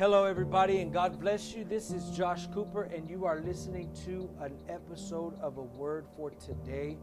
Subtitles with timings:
[0.00, 1.62] Hello, everybody, and God bless you.
[1.62, 6.30] This is Josh Cooper, and you are listening to an episode of A Word for
[6.30, 6.96] Today.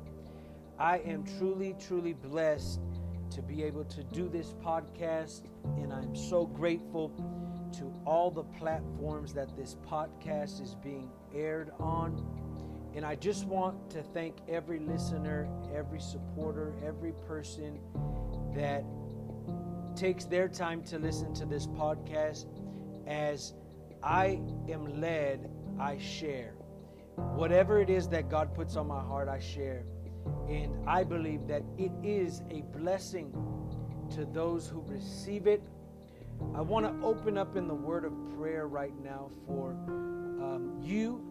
[0.79, 2.79] I am truly, truly blessed
[3.29, 5.43] to be able to do this podcast,
[5.77, 7.09] and I'm so grateful
[7.73, 12.25] to all the platforms that this podcast is being aired on.
[12.95, 17.79] And I just want to thank every listener, every supporter, every person
[18.55, 18.83] that
[19.95, 22.47] takes their time to listen to this podcast
[23.07, 23.53] as
[24.03, 24.39] I
[24.69, 26.53] am led, I share.
[27.15, 29.83] Whatever it is that God puts on my heart, I share.
[30.47, 33.33] And I believe that it is a blessing
[34.11, 35.63] to those who receive it.
[36.53, 41.23] I want to open up in the word of prayer right now for um, you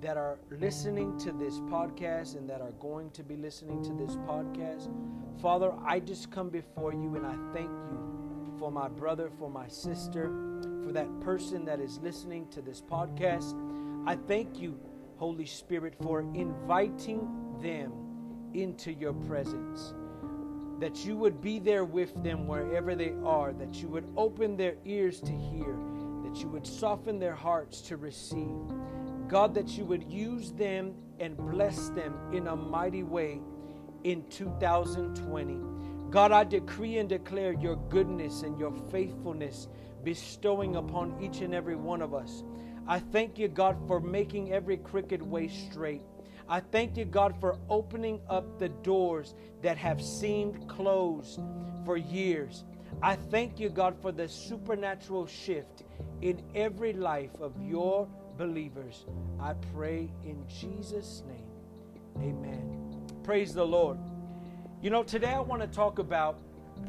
[0.00, 4.16] that are listening to this podcast and that are going to be listening to this
[4.16, 4.90] podcast.
[5.40, 9.68] Father, I just come before you and I thank you for my brother, for my
[9.68, 10.52] sister
[10.92, 13.54] for that person that is listening to this podcast.
[14.06, 14.78] I thank you,
[15.16, 17.92] Holy Spirit, for inviting them
[18.52, 19.94] into your presence.
[20.80, 24.74] That you would be there with them wherever they are, that you would open their
[24.84, 25.78] ears to hear,
[26.24, 28.60] that you would soften their hearts to receive.
[29.28, 33.40] God, that you would use them and bless them in a mighty way
[34.04, 35.58] in 2020.
[36.12, 39.68] God, I decree and declare your goodness and your faithfulness
[40.04, 42.44] bestowing upon each and every one of us.
[42.86, 46.02] I thank you, God, for making every crooked way straight.
[46.50, 51.40] I thank you, God, for opening up the doors that have seemed closed
[51.86, 52.64] for years.
[53.02, 55.84] I thank you, God, for the supernatural shift
[56.20, 59.06] in every life of your believers.
[59.40, 62.28] I pray in Jesus' name.
[62.28, 63.06] Amen.
[63.22, 63.96] Praise the Lord.
[64.82, 66.40] You know, today I want to talk about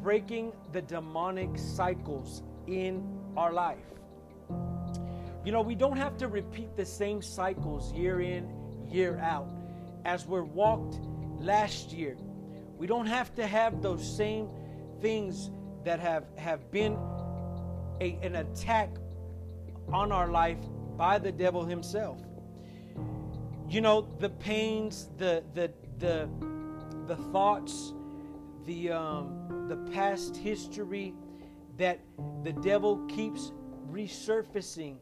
[0.01, 3.85] breaking the demonic cycles in our life.
[5.45, 8.49] You know, we don't have to repeat the same cycles year in,
[8.89, 9.47] year out
[10.05, 11.01] as we're walked
[11.39, 12.17] last year.
[12.79, 14.49] We don't have to have those same
[14.99, 15.51] things
[15.83, 16.97] that have, have been
[18.01, 18.89] a, an attack
[19.89, 20.57] on our life
[20.97, 22.19] by the devil himself.
[23.69, 26.27] You know, the pains, the the the
[27.07, 27.93] the thoughts,
[28.65, 31.13] the um, the past history,
[31.77, 31.99] that
[32.43, 33.51] the devil keeps
[33.91, 34.97] resurfacing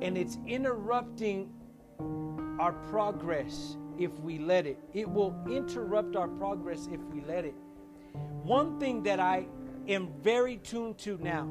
[0.00, 1.50] and it's interrupting
[2.58, 4.78] our progress if we let it.
[4.94, 7.54] It will interrupt our progress if we let it.
[8.42, 9.46] One thing that I
[9.88, 11.48] am very tuned to now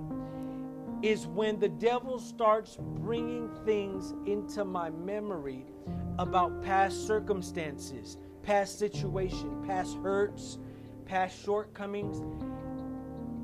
[1.01, 5.65] is when the devil starts bringing things into my memory
[6.17, 8.17] about past circumstances,
[8.47, 10.57] past situation, past hurts,
[11.05, 12.21] past shortcomings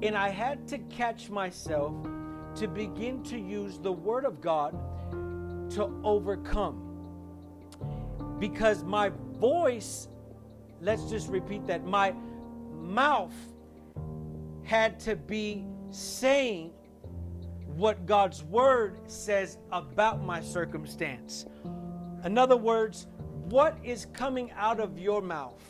[0.03, 1.94] and I had to catch myself
[2.56, 4.74] to begin to use the Word of God
[5.72, 6.90] to overcome.
[8.38, 10.09] Because my voice,
[10.81, 12.14] let's just repeat that, my
[12.74, 13.34] mouth
[14.64, 16.72] had to be saying
[17.68, 21.46] what God's Word says about my circumstance.
[22.25, 23.08] In other words,
[23.50, 25.62] what is coming out of your mouth?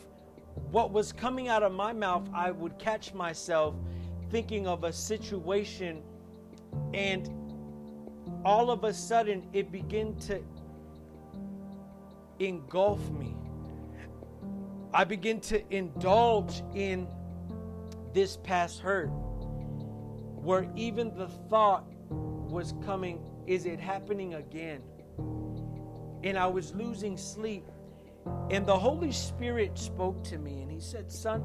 [0.71, 3.75] What was coming out of my mouth, I would catch myself
[4.29, 6.01] thinking of a situation
[6.93, 7.29] and
[8.45, 10.41] all of a sudden it began to
[12.39, 13.35] engulf me.
[14.93, 17.07] I begin to indulge in
[18.13, 24.81] this past hurt where even the thought was coming, is it happening again?
[26.23, 27.65] And I was losing sleep.
[28.49, 31.41] And the Holy Spirit spoke to me and He said, Son,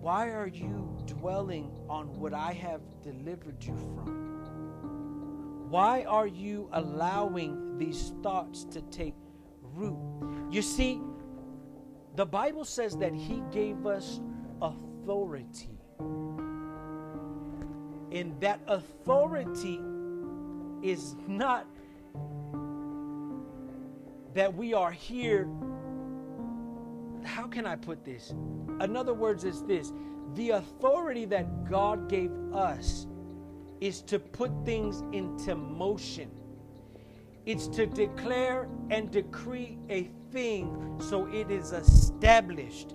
[0.00, 4.22] why are you dwelling on what I have delivered you from?
[5.70, 9.14] Why are you allowing these thoughts to take
[9.62, 9.96] root?
[10.50, 11.00] You see,
[12.16, 14.20] the Bible says that He gave us
[14.60, 15.78] authority.
[18.10, 19.80] And that authority
[20.82, 21.66] is not
[24.34, 25.48] that we are here
[27.24, 28.30] how can I put this?
[28.80, 29.92] In other words, is this
[30.34, 33.06] the authority that God gave us
[33.80, 36.30] is to put things into motion.
[37.44, 42.94] It's to declare and decree a thing so it is established.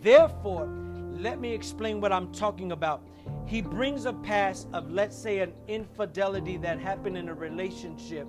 [0.00, 0.66] Therefore,
[1.12, 3.06] let me explain what I'm talking about.
[3.46, 8.26] He brings a past of, let's say, an infidelity that happened in a relationship.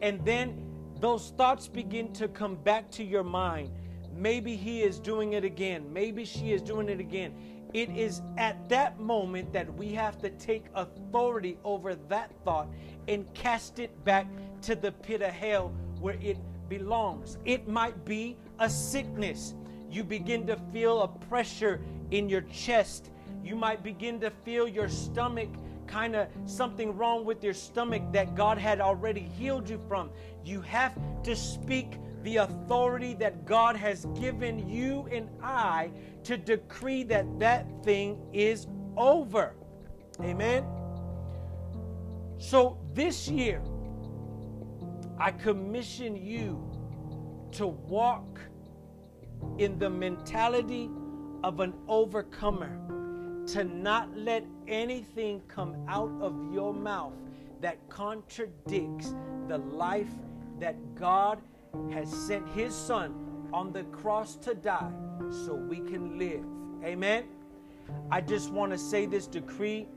[0.00, 0.69] And then
[1.00, 3.70] those thoughts begin to come back to your mind
[4.20, 5.90] Maybe he is doing it again.
[5.92, 7.32] Maybe she is doing it again.
[7.72, 12.68] it is at that moment that we have to take authority over that thought
[13.06, 14.26] and cast it back
[14.62, 16.36] to the pit of hell where it
[16.68, 17.38] belongs.
[17.44, 19.54] It might be a sickness.
[19.88, 21.80] You begin to feel a pressure
[22.10, 23.10] in your chest.
[23.44, 25.48] You might begin to feel your stomach
[25.90, 30.10] kind of something wrong with your stomach that God had already healed you from.
[30.44, 35.90] You have to speak the authority that God has given you and I
[36.24, 38.66] to decree that that thing is
[38.96, 39.54] over.
[40.20, 40.64] Amen.
[42.38, 43.62] So this year,
[45.18, 46.70] I commission you
[47.52, 48.40] to walk
[49.58, 50.90] in the mentality
[51.42, 52.78] of an overcomer,
[53.52, 57.14] to not let anything come out of your mouth
[57.60, 59.14] that contradicts
[59.48, 60.10] the life
[60.60, 61.40] that God
[61.90, 64.92] has sent His Son on the cross to die
[65.44, 66.44] so we can live.
[66.84, 67.24] Amen.
[68.10, 69.88] I just want to say this decree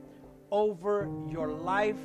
[0.50, 2.00] over your life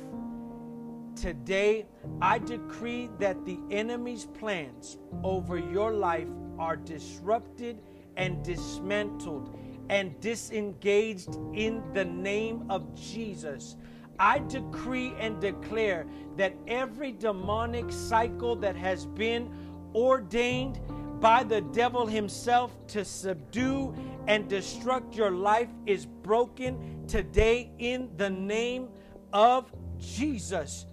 [1.16, 1.86] today.
[2.22, 6.28] I decree that the enemy's plans over your life
[6.60, 7.82] are disrupted
[8.16, 9.58] and dismantled
[9.90, 13.76] and disengaged in the name of Jesus.
[14.20, 16.06] I decree and declare
[16.36, 19.52] that every demonic cycle that has been
[19.92, 20.78] ordained
[21.20, 23.92] by the devil himself to subdue
[24.28, 28.88] and destruct your life is broken today in the name
[29.32, 30.86] of Jesus.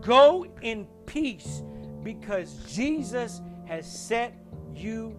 [0.00, 1.64] Go in peace
[2.04, 4.32] because Jesus has set
[4.76, 5.18] you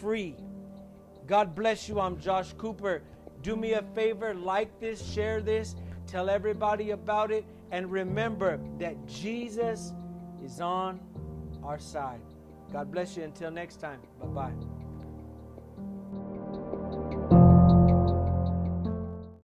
[0.00, 0.36] free.
[1.26, 2.00] God bless you.
[2.00, 3.02] I'm Josh Cooper.
[3.42, 5.74] Do me a favor, like this, share this,
[6.06, 9.92] tell everybody about it, and remember that Jesus
[10.44, 11.00] is on
[11.62, 12.20] our side.
[12.72, 13.24] God bless you.
[13.24, 14.00] Until next time.
[14.20, 14.75] Bye bye.